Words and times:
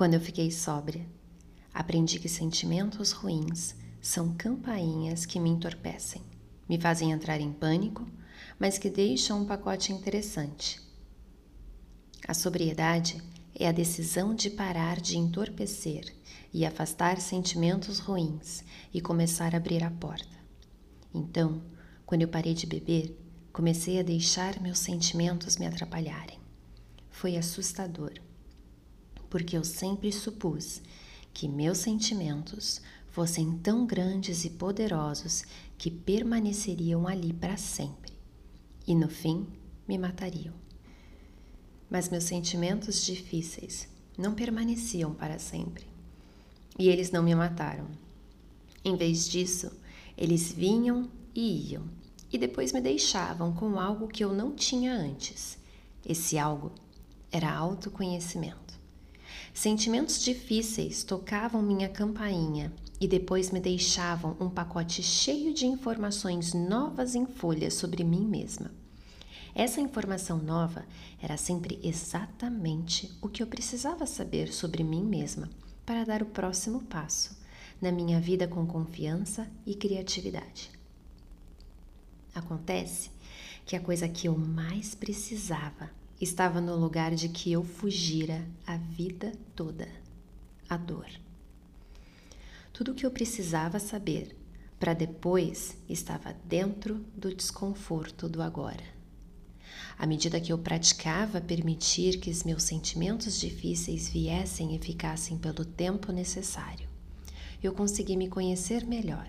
Quando 0.00 0.14
eu 0.14 0.20
fiquei 0.22 0.50
sóbria, 0.50 1.06
aprendi 1.74 2.18
que 2.18 2.26
sentimentos 2.26 3.12
ruins 3.12 3.74
são 4.00 4.34
campainhas 4.34 5.26
que 5.26 5.38
me 5.38 5.50
entorpecem, 5.50 6.22
me 6.66 6.80
fazem 6.80 7.12
entrar 7.12 7.38
em 7.38 7.52
pânico, 7.52 8.08
mas 8.58 8.78
que 8.78 8.88
deixam 8.88 9.42
um 9.42 9.44
pacote 9.44 9.92
interessante. 9.92 10.80
A 12.26 12.32
sobriedade 12.32 13.22
é 13.54 13.68
a 13.68 13.72
decisão 13.72 14.34
de 14.34 14.48
parar 14.48 14.98
de 14.98 15.18
entorpecer 15.18 16.10
e 16.50 16.64
afastar 16.64 17.20
sentimentos 17.20 17.98
ruins 17.98 18.64
e 18.94 19.02
começar 19.02 19.52
a 19.52 19.58
abrir 19.58 19.84
a 19.84 19.90
porta. 19.90 20.38
Então, 21.12 21.62
quando 22.06 22.22
eu 22.22 22.28
parei 22.28 22.54
de 22.54 22.64
beber, 22.66 23.14
comecei 23.52 24.00
a 24.00 24.02
deixar 24.02 24.62
meus 24.62 24.78
sentimentos 24.78 25.58
me 25.58 25.66
atrapalharem. 25.66 26.40
Foi 27.10 27.36
assustador, 27.36 28.14
porque 29.30 29.56
eu 29.56 29.64
sempre 29.64 30.12
supus 30.12 30.82
que 31.32 31.48
meus 31.48 31.78
sentimentos 31.78 32.82
fossem 33.10 33.58
tão 33.58 33.86
grandes 33.86 34.44
e 34.44 34.50
poderosos 34.50 35.44
que 35.78 35.90
permaneceriam 35.90 37.06
ali 37.06 37.32
para 37.32 37.56
sempre 37.56 38.12
e 38.86 38.94
no 38.94 39.08
fim 39.08 39.46
me 39.86 39.96
matariam. 39.96 40.54
Mas 41.88 42.08
meus 42.08 42.24
sentimentos 42.24 43.04
difíceis 43.04 43.88
não 44.18 44.34
permaneciam 44.34 45.14
para 45.14 45.38
sempre 45.38 45.86
e 46.78 46.88
eles 46.88 47.10
não 47.10 47.22
me 47.22 47.34
mataram. 47.34 47.86
Em 48.84 48.96
vez 48.96 49.28
disso, 49.28 49.70
eles 50.16 50.52
vinham 50.52 51.08
e 51.34 51.72
iam 51.72 51.84
e 52.32 52.38
depois 52.38 52.72
me 52.72 52.80
deixavam 52.80 53.52
com 53.52 53.78
algo 53.78 54.06
que 54.06 54.24
eu 54.24 54.32
não 54.32 54.54
tinha 54.54 54.92
antes. 54.92 55.58
Esse 56.06 56.38
algo 56.38 56.72
era 57.30 57.52
autoconhecimento. 57.52 58.69
Sentimentos 59.52 60.22
difíceis 60.22 61.02
tocavam 61.02 61.60
minha 61.60 61.88
campainha 61.88 62.72
e 63.00 63.08
depois 63.08 63.50
me 63.50 63.60
deixavam 63.60 64.36
um 64.40 64.48
pacote 64.48 65.02
cheio 65.02 65.52
de 65.52 65.66
informações 65.66 66.54
novas 66.54 67.14
em 67.14 67.26
folhas 67.26 67.74
sobre 67.74 68.04
mim 68.04 68.24
mesma. 68.24 68.70
Essa 69.54 69.80
informação 69.80 70.38
nova 70.38 70.84
era 71.20 71.36
sempre 71.36 71.78
exatamente 71.82 73.10
o 73.20 73.28
que 73.28 73.42
eu 73.42 73.46
precisava 73.46 74.06
saber 74.06 74.52
sobre 74.52 74.84
mim 74.84 75.02
mesma 75.02 75.50
para 75.84 76.04
dar 76.04 76.22
o 76.22 76.26
próximo 76.26 76.82
passo 76.82 77.36
na 77.80 77.90
minha 77.90 78.20
vida 78.20 78.46
com 78.46 78.66
confiança 78.66 79.50
e 79.66 79.74
criatividade. 79.74 80.70
Acontece 82.34 83.10
que 83.66 83.74
a 83.74 83.80
coisa 83.80 84.08
que 84.08 84.28
eu 84.28 84.38
mais 84.38 84.94
precisava 84.94 85.90
estava 86.20 86.60
no 86.60 86.76
lugar 86.76 87.14
de 87.14 87.28
que 87.28 87.50
eu 87.50 87.64
fugira 87.64 88.46
a 88.66 88.76
vida 88.76 89.32
toda 89.56 89.88
a 90.68 90.76
dor. 90.76 91.08
Tudo 92.72 92.92
o 92.92 92.94
que 92.94 93.06
eu 93.06 93.10
precisava 93.10 93.78
saber 93.78 94.36
para 94.78 94.94
depois 94.94 95.76
estava 95.88 96.34
dentro 96.44 97.04
do 97.16 97.34
desconforto 97.34 98.28
do 98.28 98.42
agora. 98.42 98.84
À 99.98 100.06
medida 100.06 100.40
que 100.40 100.52
eu 100.52 100.58
praticava 100.58 101.40
permitir 101.40 102.18
que 102.18 102.30
os 102.30 102.42
meus 102.44 102.62
sentimentos 102.62 103.38
difíceis 103.38 104.08
viessem 104.08 104.74
e 104.74 104.78
ficassem 104.78 105.36
pelo 105.36 105.64
tempo 105.64 106.10
necessário, 106.10 106.88
eu 107.62 107.74
consegui 107.74 108.16
me 108.16 108.28
conhecer 108.28 108.86
melhor. 108.86 109.28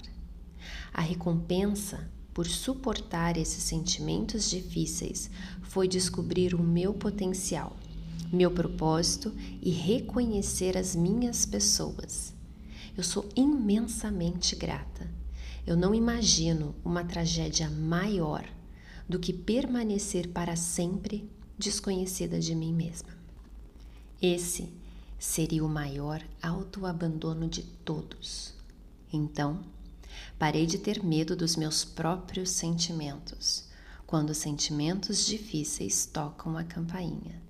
A 0.94 1.02
recompensa 1.02 2.10
por 2.34 2.48
suportar 2.48 3.38
esses 3.38 3.64
sentimentos 3.64 4.50
difíceis 4.50 5.30
foi 5.64 5.88
descobrir 5.88 6.54
o 6.54 6.64
meu 6.64 6.94
potencial, 6.94 7.76
meu 8.32 8.52
propósito 8.52 9.34
e 9.62 9.72
reconhecer 9.72 10.78
as 10.78 10.96
minhas 10.96 11.46
pessoas. 11.46 12.34
Eu 12.96 13.04
sou 13.04 13.28
imensamente 13.36 14.56
grata. 14.56 15.10
Eu 15.66 15.78
não 15.78 15.94
imagino 15.94 16.76
uma 16.84 17.04
tragédia 17.04 17.70
maior 17.70 18.46
do 19.08 19.20
que 19.20 19.34
permanecer 19.34 20.30
para 20.30 20.56
sempre 20.56 21.30
desconhecida 21.58 22.40
de 22.40 22.56
mim 22.56 22.74
mesma. 22.74 23.10
Esse 24.22 24.70
seria 25.20 25.64
o 25.64 25.70
maior 25.70 26.22
autoabandono 26.42 27.48
de 27.48 27.64
todos. 27.64 28.54
Então, 29.14 29.60
parei 30.38 30.66
de 30.66 30.78
ter 30.78 31.04
medo 31.04 31.36
dos 31.36 31.56
meus 31.56 31.84
próprios 31.84 32.50
sentimentos 32.50 33.70
quando 34.12 34.34
sentimentos 34.34 35.26
difíceis 35.26 36.06
tocam 36.06 36.58
a 36.58 36.66
campainha. 36.66 37.42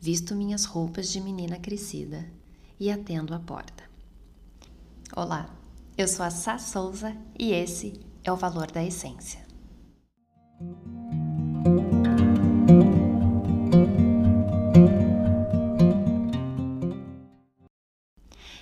Visto 0.00 0.36
minhas 0.36 0.64
roupas 0.64 1.08
de 1.10 1.20
menina 1.20 1.58
crescida 1.58 2.24
e 2.78 2.92
atendo 2.92 3.34
a 3.34 3.40
porta. 3.40 3.82
Olá, 5.16 5.52
eu 5.98 6.06
sou 6.06 6.24
a 6.24 6.30
Sá 6.30 6.58
Souza 6.58 7.16
e 7.36 7.50
esse 7.50 8.00
é 8.22 8.30
o 8.30 8.36
Valor 8.36 8.70
da 8.70 8.84
Essência. 8.84 9.44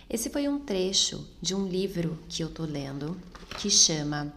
Esse 0.08 0.28
foi 0.28 0.48
um 0.48 0.58
trecho 0.58 1.26
de 1.40 1.54
um 1.54 1.66
livro 1.66 2.18
que 2.28 2.42
eu 2.42 2.50
tô 2.50 2.64
lendo 2.64 3.20
que 3.58 3.70
chama 3.70 4.32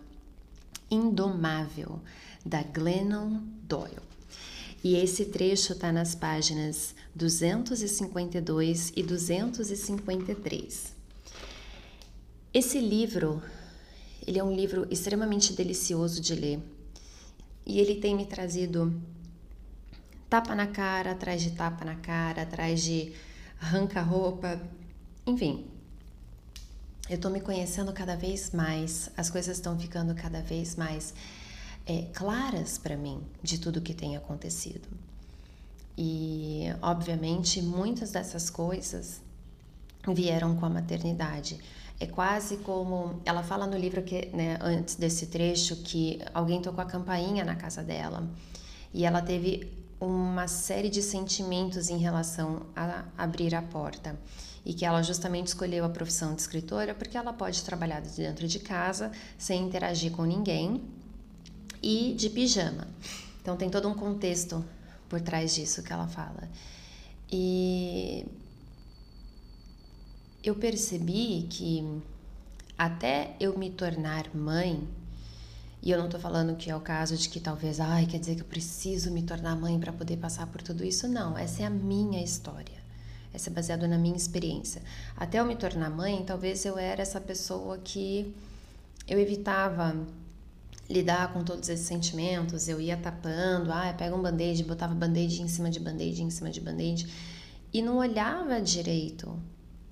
Indomável, 0.89 2.00
da 2.45 2.63
Glennon 2.63 3.41
Doyle. 3.63 4.07
E 4.83 4.95
esse 4.95 5.25
trecho 5.25 5.73
está 5.73 5.91
nas 5.91 6.16
páginas 6.16 6.95
252 7.13 8.94
e 8.95 9.03
253. 9.03 10.94
Esse 12.53 12.79
livro, 12.79 13.44
ele 14.25 14.39
é 14.39 14.44
um 14.44 14.55
livro 14.55 14.88
extremamente 14.89 15.51
delicioso 15.53 16.22
de 16.22 16.34
ler 16.34 16.59
e 17.66 17.79
ele 17.79 17.95
tem 17.95 18.16
me 18.16 18.25
trazido 18.25 18.97
tapa 20.29 20.55
na 20.55 20.67
cara, 20.67 21.11
atrás 21.11 21.41
de 21.41 21.51
tapa 21.51 21.84
na 21.84 21.95
cara, 21.95 22.44
atrás 22.44 22.81
de 22.81 23.11
arranca-roupa, 23.59 24.61
enfim. 25.27 25.65
Eu 27.09 27.19
tô 27.19 27.29
me 27.29 27.39
conhecendo 27.39 27.93
cada 27.93 28.15
vez 28.15 28.51
mais, 28.51 29.09
as 29.15 29.29
coisas 29.29 29.57
estão 29.57 29.77
ficando 29.77 30.15
cada 30.15 30.41
vez 30.41 30.75
mais 30.75 31.13
é, 31.85 32.03
claras 32.13 32.77
para 32.77 32.97
mim 32.97 33.21
de 33.43 33.59
tudo 33.59 33.81
que 33.81 33.93
tem 33.93 34.17
acontecido. 34.17 34.87
E, 35.97 36.66
obviamente, 36.81 37.61
muitas 37.61 38.11
dessas 38.11 38.49
coisas 38.49 39.21
vieram 40.07 40.55
com 40.55 40.66
a 40.66 40.69
maternidade. 40.69 41.59
É 41.99 42.05
quase 42.05 42.57
como 42.57 43.21
ela 43.25 43.41
fala 43.41 43.66
no 43.66 43.77
livro 43.77 44.03
que, 44.03 44.27
né, 44.27 44.57
antes 44.61 44.95
desse 44.95 45.27
trecho, 45.27 45.77
que 45.77 46.21
alguém 46.33 46.61
tocou 46.61 46.83
a 46.83 46.85
campainha 46.85 47.43
na 47.43 47.55
casa 47.55 47.81
dela 47.81 48.29
e 48.93 49.05
ela 49.05 49.21
teve 49.21 49.76
uma 50.00 50.47
série 50.47 50.90
de 50.90 51.02
sentimentos 51.02 51.90
em 51.90 51.97
relação 51.97 52.68
a 52.75 53.06
abrir 53.18 53.56
a 53.56 53.62
porta 53.62 54.18
e 54.66 54.74
que 54.74 54.85
ela 54.85 55.02
justamente 55.02 55.47
escolheu 55.47 55.84
a 55.85 55.90
profissão 55.90 56.35
de 56.35 56.41
escritora 56.41 56.94
porque 56.94 57.18
ela 57.18 57.34
pode 57.34 57.63
trabalhar 57.63 58.02
dentro 58.02 58.47
de 58.47 58.59
casa 58.59 59.12
sem 59.38 59.63
interagir 59.63 60.12
com 60.12 60.24
ninguém 60.24 60.84
e 61.81 62.13
de 62.13 62.30
pijama. 62.30 62.88
Então 63.41 63.56
tem 63.56 63.69
todo 63.69 63.88
um 63.88 63.94
contexto 63.94 64.63
por 65.08 65.22
trás 65.22 65.56
disso 65.56 65.81
que 65.81 65.91
ela 65.91 66.08
fala. 66.08 66.50
E 67.31 68.25
eu 70.44 70.56
percebi 70.56 71.47
que 71.50 72.02
até 72.78 73.35
eu 73.40 73.58
me 73.58 73.69
tornar 73.69 74.34
mãe, 74.35 74.88
e 75.87 75.91
eu 75.91 75.97
não 75.97 76.09
tô 76.09 76.19
falando 76.19 76.57
que 76.57 76.69
é 76.69 76.75
o 76.75 76.81
caso 76.81 77.15
de 77.15 77.29
que 77.29 77.39
talvez, 77.39 77.79
ai, 77.79 78.05
quer 78.05 78.19
dizer 78.19 78.35
que 78.35 78.41
eu 78.41 78.45
preciso 78.45 79.09
me 79.09 79.23
tornar 79.23 79.55
mãe 79.55 79.79
para 79.79 79.93
poder 79.93 80.17
passar 80.17 80.45
por 80.47 80.61
tudo 80.61 80.83
isso. 80.83 81.07
Não, 81.07 81.37
essa 81.37 81.63
é 81.63 81.65
a 81.65 81.69
minha 81.69 82.21
história. 82.21 82.75
Essa 83.33 83.49
é 83.49 83.53
baseada 83.53 83.87
na 83.87 83.97
minha 83.97 84.17
experiência. 84.17 84.81
Até 85.16 85.39
eu 85.39 85.45
me 85.45 85.55
tornar 85.55 85.89
mãe, 85.89 86.25
talvez 86.25 86.66
eu 86.66 86.78
era 86.78 87.01
essa 87.01 87.22
pessoa 87.22 87.78
que 87.78 88.35
eu 89.07 89.17
evitava 89.17 89.95
lidar 90.89 91.31
com 91.31 91.41
todos 91.41 91.69
esses 91.69 91.87
sentimentos, 91.87 92.67
eu 92.67 92.81
ia 92.81 92.97
tapando, 92.97 93.72
ah, 93.72 93.95
pega 93.97 94.13
um 94.13 94.22
band-aid, 94.22 94.66
botava 94.66 94.93
band-aid 94.93 95.41
em 95.41 95.47
cima 95.47 95.69
de 95.69 95.79
band-aid, 95.79 96.22
em 96.22 96.29
cima 96.29 96.49
de 96.49 96.59
band-aid, 96.59 97.07
e 97.72 97.81
não 97.81 97.95
olhava 97.95 98.59
direito. 98.59 99.40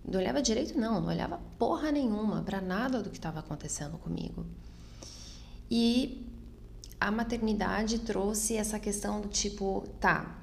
Não 0.06 0.19
olhava 0.19 0.41
direito, 0.41 0.77
não, 0.77 1.00
não 1.00 1.07
olhava 1.07 1.39
porra 1.57 1.89
nenhuma 1.89 2.41
para 2.41 2.59
nada 2.59 3.01
do 3.01 3.09
que 3.09 3.15
estava 3.15 3.39
acontecendo 3.39 3.98
comigo. 3.98 4.45
E 5.77 6.25
a 7.01 7.12
maternidade 7.12 8.00
trouxe 8.00 8.56
essa 8.56 8.80
questão 8.80 9.19
do 9.19 9.27
tipo, 9.27 9.83
tá, 10.00 10.39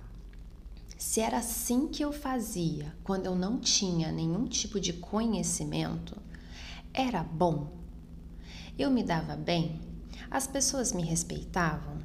se 0.99 1.23
era 1.23 1.39
assim 1.39 1.89
que 1.89 2.05
eu 2.05 2.13
fazia 2.13 2.95
quando 3.03 3.25
eu 3.25 3.35
não 3.35 3.59
tinha 3.59 4.13
nenhum 4.13 4.45
tipo 4.45 4.79
de 4.79 4.93
conhecimento, 4.93 6.21
era 6.93 7.23
bom. 7.23 7.73
Eu 8.79 8.91
me 8.91 9.03
dava 9.03 9.35
bem, 9.35 9.81
as 10.31 10.47
pessoas 10.47 10.93
me 10.93 11.03
respeitavam, 11.03 11.97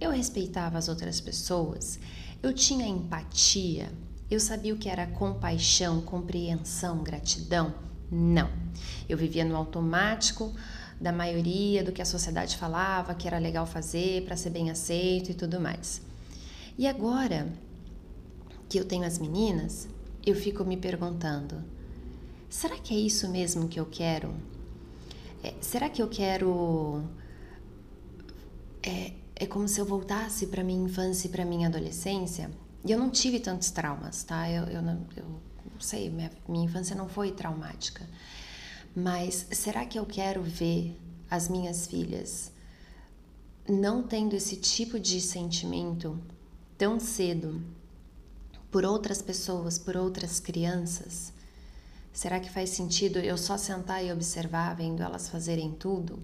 eu 0.00 0.12
respeitava 0.12 0.78
as 0.78 0.88
outras 0.88 1.20
pessoas, 1.20 1.98
eu 2.40 2.54
tinha 2.54 2.86
empatia, 2.86 3.92
Eu 4.30 4.38
sabia 4.38 4.74
o 4.74 4.78
que 4.78 4.88
era 4.88 5.08
compaixão, 5.08 6.00
compreensão, 6.00 7.02
gratidão? 7.02 7.74
Não. 8.10 8.48
Eu 9.08 9.16
vivia 9.16 9.44
no 9.44 9.56
automático 9.56 10.52
da 11.00 11.12
maioria 11.12 11.84
do 11.84 11.92
que 11.92 12.00
a 12.00 12.06
sociedade 12.06 12.56
falava 12.56 13.14
que 13.14 13.26
era 13.26 13.38
legal 13.38 13.66
fazer 13.66 14.24
para 14.24 14.36
ser 14.36 14.50
bem 14.50 14.70
aceito 14.70 15.30
e 15.30 15.34
tudo 15.34 15.60
mais. 15.60 16.00
E 16.78 16.86
agora 16.86 17.52
que 18.68 18.78
eu 18.78 18.84
tenho 18.84 19.04
as 19.04 19.18
meninas, 19.18 19.88
eu 20.24 20.34
fico 20.34 20.64
me 20.64 20.76
perguntando: 20.76 21.62
será 22.48 22.76
que 22.76 22.94
é 22.94 22.98
isso 22.98 23.28
mesmo 23.28 23.68
que 23.68 23.78
eu 23.78 23.86
quero? 23.86 24.34
É, 25.42 25.54
será 25.60 25.88
que 25.88 26.02
eu 26.02 26.08
quero. 26.08 27.04
É, 28.82 29.12
é 29.34 29.46
como 29.46 29.68
se 29.68 29.80
eu 29.80 29.84
voltasse 29.84 30.46
para 30.46 30.64
minha 30.64 30.82
infância 30.82 31.28
e 31.28 31.30
para 31.30 31.44
minha 31.44 31.68
adolescência? 31.68 32.50
E 32.84 32.92
eu 32.92 32.98
não 32.98 33.10
tive 33.10 33.40
tantos 33.40 33.70
traumas, 33.70 34.22
tá? 34.22 34.48
Eu, 34.50 34.64
eu, 34.64 34.82
não, 34.82 35.06
eu 35.16 35.24
não 35.24 35.80
sei, 35.80 36.08
minha, 36.08 36.30
minha 36.48 36.64
infância 36.64 36.94
não 36.94 37.08
foi 37.08 37.32
traumática. 37.32 38.06
Mas 38.98 39.46
será 39.52 39.84
que 39.84 39.98
eu 39.98 40.06
quero 40.06 40.42
ver 40.42 40.98
as 41.30 41.50
minhas 41.50 41.86
filhas 41.86 42.50
não 43.68 44.02
tendo 44.02 44.34
esse 44.34 44.56
tipo 44.56 44.98
de 44.98 45.20
sentimento 45.20 46.18
tão 46.78 46.98
cedo 46.98 47.62
por 48.70 48.86
outras 48.86 49.20
pessoas, 49.20 49.78
por 49.78 49.98
outras 49.98 50.40
crianças? 50.40 51.30
Será 52.10 52.40
que 52.40 52.48
faz 52.48 52.70
sentido 52.70 53.18
eu 53.18 53.36
só 53.36 53.58
sentar 53.58 54.02
e 54.02 54.10
observar, 54.10 54.74
vendo 54.74 55.02
elas 55.02 55.28
fazerem 55.28 55.72
tudo? 55.72 56.18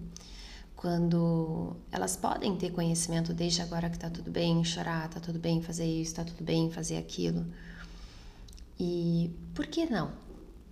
Quando 0.75 1.75
elas 1.91 2.15
podem 2.15 2.57
ter 2.57 2.71
conhecimento 2.71 3.35
desde 3.35 3.61
agora 3.61 3.87
que 3.87 3.99
tá 3.99 4.09
tudo 4.09 4.31
bem 4.31 4.63
chorar, 4.63 5.07
tá 5.09 5.19
tudo 5.19 5.37
bem 5.37 5.61
fazer 5.61 5.85
isso, 5.85 6.15
tá 6.15 6.23
tudo 6.23 6.43
bem 6.43 6.71
fazer 6.71 6.97
aquilo. 6.97 7.45
E 8.79 9.29
por 9.53 9.67
que 9.67 9.85
não? 9.85 10.11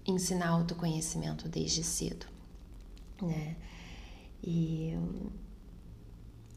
Ensinar 0.06 0.50
autoconhecimento 0.50 1.48
desde 1.48 1.84
cedo, 1.84 2.26
né? 3.22 3.56
E 4.44 4.98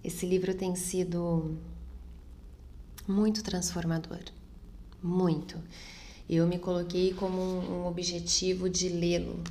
esse 0.03 0.25
livro 0.27 0.55
tem 0.55 0.75
sido 0.75 1.59
muito 3.07 3.43
transformador, 3.43 4.21
muito. 5.03 5.59
Eu 6.29 6.47
me 6.47 6.59
coloquei 6.59 7.13
como 7.13 7.41
um, 7.41 7.87
objetivo 7.87 8.71
de 8.71 8.89
lê-lo 8.89 9.43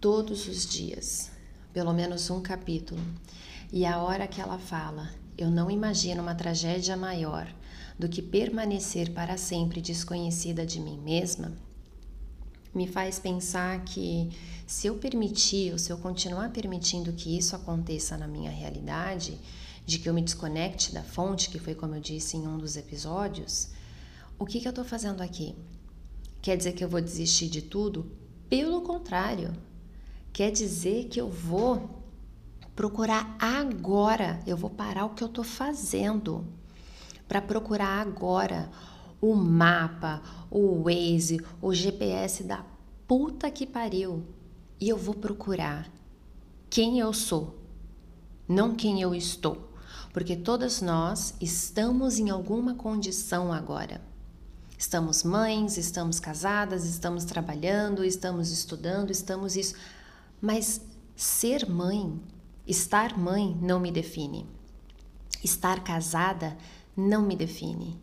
todos 0.00 0.48
os 0.48 0.64
dias, 0.64 1.30
pelo 1.74 1.92
menos 1.92 2.30
um 2.30 2.40
capítulo. 2.40 3.00
E 3.70 3.84
a 3.84 4.02
hora 4.02 4.26
que 4.26 4.40
ela 4.40 4.58
fala, 4.58 5.10
eu 5.36 5.50
não 5.50 5.70
imagino 5.70 6.22
uma 6.22 6.34
tragédia 6.34 6.96
maior 6.96 7.52
do 7.98 8.08
que 8.08 8.22
permanecer 8.22 9.12
para 9.12 9.36
sempre 9.36 9.82
desconhecida 9.82 10.64
de 10.64 10.80
mim 10.80 10.98
mesma 10.98 11.52
me 12.74 12.86
faz 12.86 13.18
pensar 13.18 13.84
que 13.84 14.30
se 14.66 14.86
eu 14.86 14.96
permitir 14.96 15.72
ou 15.72 15.78
se 15.78 15.92
eu 15.92 15.98
continuar 15.98 16.50
permitindo 16.50 17.12
que 17.12 17.36
isso 17.36 17.56
aconteça 17.56 18.16
na 18.16 18.28
minha 18.28 18.50
realidade, 18.50 19.38
de 19.84 19.98
que 19.98 20.08
eu 20.08 20.14
me 20.14 20.22
desconecte 20.22 20.92
da 20.92 21.02
fonte, 21.02 21.50
que 21.50 21.58
foi 21.58 21.74
como 21.74 21.96
eu 21.96 22.00
disse 22.00 22.36
em 22.36 22.46
um 22.46 22.56
dos 22.56 22.76
episódios, 22.76 23.68
o 24.38 24.46
que, 24.46 24.60
que 24.60 24.68
eu 24.68 24.70
estou 24.70 24.84
fazendo 24.84 25.20
aqui? 25.20 25.54
Quer 26.40 26.56
dizer 26.56 26.72
que 26.72 26.84
eu 26.84 26.88
vou 26.88 27.00
desistir 27.00 27.48
de 27.48 27.60
tudo? 27.60 28.10
Pelo 28.48 28.80
contrário, 28.82 29.52
quer 30.32 30.50
dizer 30.50 31.08
que 31.08 31.20
eu 31.20 31.28
vou 31.28 32.02
procurar 32.76 33.36
agora, 33.38 34.40
eu 34.46 34.56
vou 34.56 34.70
parar 34.70 35.04
o 35.04 35.10
que 35.10 35.22
eu 35.22 35.28
estou 35.28 35.44
fazendo 35.44 36.46
para 37.26 37.42
procurar 37.42 38.00
agora 38.00 38.70
o 39.20 39.34
mapa, 39.34 40.22
o 40.50 40.82
Waze, 40.84 41.40
o 41.60 41.74
GPS 41.74 42.42
da 42.42 42.64
puta 43.06 43.50
que 43.50 43.66
pariu. 43.66 44.24
E 44.80 44.88
eu 44.88 44.96
vou 44.96 45.14
procurar 45.14 45.90
quem 46.70 46.98
eu 46.98 47.12
sou, 47.12 47.58
não 48.48 48.74
quem 48.74 49.00
eu 49.00 49.14
estou. 49.14 49.68
Porque 50.12 50.34
todas 50.34 50.80
nós 50.80 51.34
estamos 51.40 52.18
em 52.18 52.30
alguma 52.30 52.74
condição 52.74 53.52
agora. 53.52 54.00
Estamos 54.76 55.22
mães, 55.22 55.76
estamos 55.76 56.18
casadas, 56.18 56.84
estamos 56.84 57.24
trabalhando, 57.24 58.04
estamos 58.04 58.50
estudando, 58.50 59.10
estamos 59.10 59.54
isso. 59.54 59.74
Mas 60.40 60.80
ser 61.14 61.68
mãe, 61.68 62.18
estar 62.66 63.16
mãe 63.16 63.56
não 63.60 63.78
me 63.78 63.92
define. 63.92 64.48
Estar 65.44 65.84
casada 65.84 66.56
não 66.96 67.22
me 67.22 67.36
define. 67.36 68.00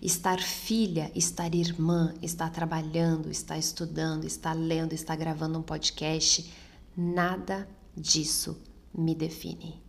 Estar 0.00 0.40
filha, 0.40 1.10
estar 1.14 1.54
irmã, 1.54 2.14
estar 2.20 2.50
trabalhando, 2.50 3.30
estar 3.30 3.58
estudando, 3.58 4.24
estar 4.24 4.52
lendo, 4.52 4.92
estar 4.92 5.16
gravando 5.16 5.58
um 5.58 5.62
podcast, 5.62 6.50
nada 6.96 7.68
disso 7.96 8.60
me 8.92 9.14
define. 9.14 9.80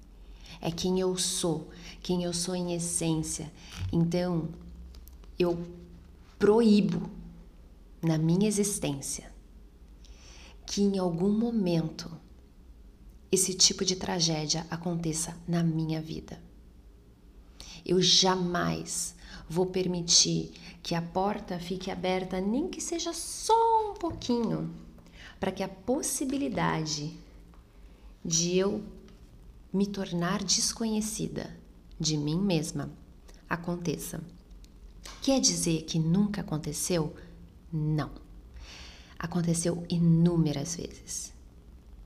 É 0.61 0.71
quem 0.71 0.99
eu 0.99 1.17
sou, 1.17 1.69
quem 2.01 2.23
eu 2.23 2.33
sou 2.33 2.55
em 2.55 2.73
essência. 2.73 3.51
Então, 3.91 4.49
eu 5.37 5.57
proíbo 6.37 7.09
na 8.01 8.17
minha 8.17 8.47
existência 8.47 9.31
que 10.65 10.81
em 10.81 10.97
algum 10.97 11.31
momento 11.31 12.11
esse 13.31 13.53
tipo 13.53 13.85
de 13.85 13.95
tragédia 13.95 14.67
aconteça 14.69 15.37
na 15.47 15.63
minha 15.63 16.01
vida. 16.01 16.42
Eu 17.85 18.01
jamais 18.01 19.15
vou 19.49 19.65
permitir 19.65 20.51
que 20.81 20.95
a 20.95 21.01
porta 21.01 21.59
fique 21.59 21.89
aberta, 21.89 22.41
nem 22.41 22.67
que 22.67 22.81
seja 22.81 23.13
só 23.13 23.91
um 23.91 23.93
pouquinho, 23.93 24.73
para 25.39 25.51
que 25.51 25.63
a 25.63 25.67
possibilidade 25.67 27.13
de 28.23 28.57
eu 28.57 28.83
me 29.71 29.87
tornar 29.87 30.43
desconhecida 30.43 31.55
de 31.99 32.17
mim 32.17 32.37
mesma 32.37 32.91
aconteça. 33.49 34.23
Quer 35.21 35.39
dizer 35.39 35.83
que 35.83 35.99
nunca 35.99 36.41
aconteceu? 36.41 37.15
Não. 37.71 38.11
Aconteceu 39.17 39.85
inúmeras 39.89 40.75
vezes 40.75 41.33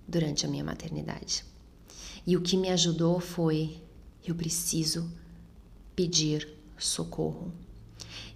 durante 0.07 0.45
a 0.45 0.49
minha 0.49 0.63
maternidade. 0.63 1.43
E 2.25 2.37
o 2.37 2.41
que 2.41 2.57
me 2.57 2.69
ajudou 2.69 3.19
foi: 3.19 3.81
eu 4.25 4.35
preciso 4.35 5.11
pedir 5.97 6.47
socorro. 6.77 7.51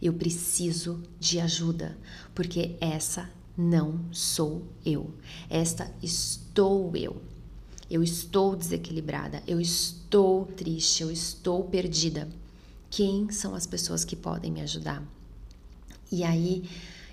Eu 0.01 0.13
preciso 0.13 1.03
de 1.19 1.39
ajuda, 1.39 1.95
porque 2.33 2.75
essa 2.81 3.29
não 3.55 4.03
sou 4.11 4.63
eu. 4.83 5.13
Esta 5.47 5.93
estou 6.01 6.91
eu. 6.95 7.21
Eu 7.87 8.01
estou 8.01 8.55
desequilibrada, 8.55 9.43
eu 9.45 9.61
estou 9.61 10.45
triste, 10.45 11.03
eu 11.03 11.11
estou 11.11 11.65
perdida. 11.65 12.27
Quem 12.89 13.29
são 13.29 13.53
as 13.53 13.67
pessoas 13.67 14.03
que 14.03 14.15
podem 14.15 14.51
me 14.51 14.61
ajudar? 14.61 15.03
E 16.11 16.23
aí 16.23 16.67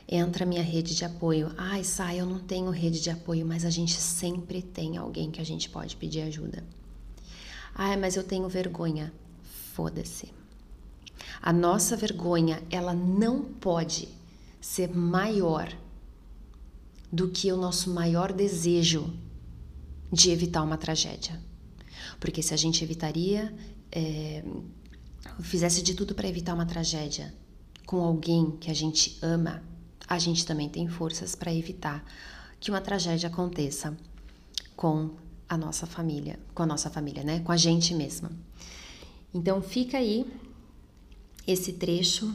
entra 0.09 0.47
minha 0.47 0.62
rede 0.62 0.95
de 0.95 1.05
apoio. 1.05 1.52
Ai, 1.59 1.85
sai, 1.85 2.21
eu 2.21 2.26
não 2.26 2.38
tenho 2.38 2.71
rede 2.71 3.02
de 3.02 3.11
apoio, 3.11 3.45
mas 3.45 3.67
a 3.67 3.71
gente 3.71 3.93
sempre 3.93 4.62
tem 4.62 4.97
alguém 4.97 5.31
que 5.31 5.43
a 5.43 5.45
gente 5.45 5.69
pode 5.69 5.95
pedir 5.95 6.23
ajuda. 6.23 6.64
Ai, 7.75 7.99
mas 7.99 8.17
eu 8.17 8.25
tenho 8.25 8.49
vergonha. 8.49 9.12
Foda-se. 9.78 10.35
A 11.40 11.52
nossa 11.52 11.97
vergonha, 11.97 12.61
ela 12.68 12.92
não 12.92 13.44
pode 13.44 14.08
ser 14.61 14.92
maior 14.92 15.73
do 17.12 17.28
que 17.28 17.52
o 17.52 17.56
nosso 17.56 17.88
maior 17.94 18.32
desejo 18.32 19.16
de 20.12 20.32
evitar 20.32 20.64
uma 20.64 20.76
tragédia. 20.76 21.40
Porque 22.18 22.42
se 22.42 22.52
a 22.52 22.56
gente 22.56 22.82
evitaria, 22.82 23.54
é, 23.92 24.44
fizesse 25.42 25.80
de 25.80 25.94
tudo 25.94 26.12
para 26.12 26.26
evitar 26.26 26.54
uma 26.54 26.66
tragédia 26.66 27.32
com 27.87 28.02
alguém 28.02 28.50
que 28.56 28.73
a 28.73 28.75
gente 28.75 29.16
ama, 29.23 29.62
a 30.08 30.18
gente 30.18 30.44
também 30.44 30.68
tem 30.68 30.88
forças 30.88 31.37
para 31.37 31.54
evitar 31.54 32.04
que 32.58 32.68
uma 32.68 32.80
tragédia 32.80 33.28
aconteça 33.28 33.97
com 34.75 35.11
a 35.49 35.56
nossa 35.56 35.87
família, 35.87 36.37
com 36.52 36.64
a 36.64 36.66
nossa 36.66 36.90
família, 36.90 37.23
né? 37.23 37.38
Com 37.38 37.52
a 37.52 37.56
gente 37.56 37.94
mesma. 37.94 38.32
Então 39.32 39.61
fica 39.61 39.99
aí 39.99 40.26
esse 41.47 41.75
trecho 41.75 42.32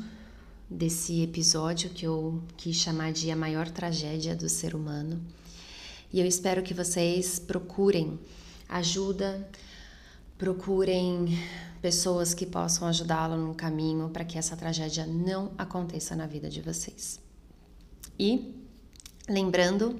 desse 0.70 1.22
episódio 1.22 1.90
que 1.90 2.06
eu 2.06 2.42
quis 2.58 2.78
chamar 2.78 3.12
de 3.12 3.30
a 3.32 3.36
maior 3.36 3.70
tragédia 3.70 4.36
do 4.36 4.48
ser 4.48 4.76
humano. 4.76 5.22
E 6.12 6.20
eu 6.20 6.26
espero 6.26 6.62
que 6.62 6.74
vocês 6.74 7.40
procurem 7.40 8.20
ajuda, 8.70 9.50
procurem 10.38 11.40
pessoas 11.82 12.34
que 12.34 12.46
possam 12.46 12.88
ajudá-lo 12.88 13.38
no 13.38 13.54
caminho 13.54 14.10
para 14.10 14.24
que 14.24 14.38
essa 14.38 14.56
tragédia 14.56 15.06
não 15.06 15.52
aconteça 15.58 16.16
na 16.16 16.28
vida 16.28 16.50
de 16.50 16.62
vocês. 16.62 17.20
E 18.18 18.54
lembrando, 19.28 20.00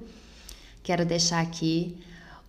quero 0.82 1.04
deixar 1.04 1.40
aqui 1.40 1.98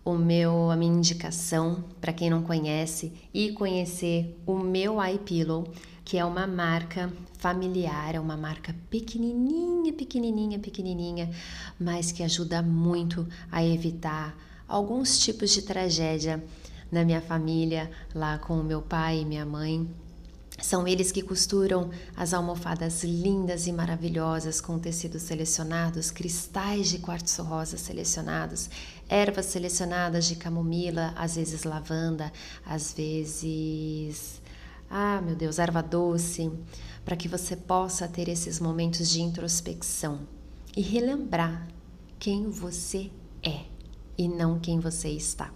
o 0.05 0.13
meu 0.13 0.69
a 0.69 0.75
minha 0.75 0.93
indicação 0.93 1.83
para 1.99 2.13
quem 2.13 2.29
não 2.29 2.43
conhece 2.43 3.11
e 3.33 3.51
conhecer 3.51 4.39
o 4.45 4.57
meu 4.57 5.03
iPillow 5.03 5.67
que 6.05 6.19
é 6.19 6.23
uma 6.23 6.45
marca 6.45 7.11
familiar, 7.39 8.13
é 8.13 8.19
uma 8.19 8.37
marca 8.37 8.75
pequenininha, 8.91 9.91
pequenininha, 9.91 10.59
pequenininha, 10.59 11.31
mas 11.79 12.11
que 12.11 12.21
ajuda 12.21 12.61
muito 12.61 13.27
a 13.51 13.65
evitar 13.65 14.37
alguns 14.67 15.17
tipos 15.17 15.49
de 15.49 15.63
tragédia 15.63 16.43
na 16.91 17.03
minha 17.03 17.21
família, 17.21 17.89
lá 18.13 18.37
com 18.37 18.59
o 18.59 18.63
meu 18.63 18.83
pai 18.83 19.21
e 19.21 19.25
minha 19.25 19.45
mãe. 19.45 19.89
São 20.65 20.87
eles 20.87 21.11
que 21.11 21.21
costuram 21.21 21.91
as 22.17 22.33
almofadas 22.33 23.03
lindas 23.03 23.67
e 23.67 23.71
maravilhosas 23.71 24.59
com 24.59 24.79
tecidos 24.79 25.21
selecionados, 25.21 26.09
cristais 26.09 26.89
de 26.89 26.97
quartzo 26.97 27.43
rosa 27.43 27.77
selecionados, 27.77 28.67
ervas 29.07 29.45
selecionadas 29.45 30.25
de 30.25 30.35
camomila, 30.35 31.13
às 31.15 31.35
vezes 31.35 31.65
lavanda, 31.65 32.33
às 32.65 32.93
vezes, 32.93 34.41
ah, 34.89 35.21
meu 35.21 35.35
Deus, 35.35 35.59
erva 35.59 35.83
doce, 35.83 36.51
para 37.05 37.15
que 37.15 37.27
você 37.27 37.55
possa 37.55 38.07
ter 38.07 38.27
esses 38.27 38.59
momentos 38.59 39.07
de 39.07 39.21
introspecção 39.21 40.21
e 40.75 40.81
relembrar 40.81 41.67
quem 42.17 42.49
você 42.49 43.11
é 43.43 43.65
e 44.17 44.27
não 44.27 44.59
quem 44.59 44.79
você 44.79 45.09
está. 45.09 45.53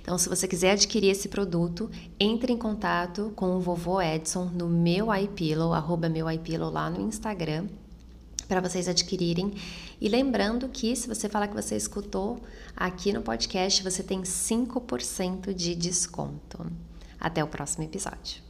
Então, 0.00 0.16
se 0.18 0.28
você 0.28 0.46
quiser 0.46 0.72
adquirir 0.72 1.10
esse 1.10 1.28
produto, 1.28 1.90
entre 2.18 2.52
em 2.52 2.56
contato 2.56 3.32
com 3.36 3.56
o 3.56 3.60
vovô 3.60 4.00
Edson 4.00 4.46
no 4.46 4.68
meu 4.68 5.14
iPillow, 5.14 5.72
arroba 5.72 6.08
meu 6.08 6.30
iPillow 6.30 6.70
lá 6.70 6.90
no 6.90 7.00
Instagram, 7.00 7.66
para 8.48 8.60
vocês 8.60 8.88
adquirirem. 8.88 9.54
E 10.00 10.08
lembrando 10.08 10.68
que 10.68 10.96
se 10.96 11.06
você 11.06 11.28
falar 11.28 11.48
que 11.48 11.54
você 11.54 11.76
escutou 11.76 12.40
aqui 12.76 13.12
no 13.12 13.22
podcast, 13.22 13.82
você 13.82 14.02
tem 14.02 14.22
5% 14.22 15.54
de 15.54 15.74
desconto. 15.74 16.66
Até 17.20 17.44
o 17.44 17.46
próximo 17.46 17.84
episódio. 17.84 18.49